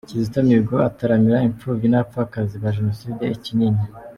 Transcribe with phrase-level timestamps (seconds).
[0.09, 3.85] Kizito Mihigo ataramira impfubyi n’abapfakazi ba Jenoside i Kinyinya.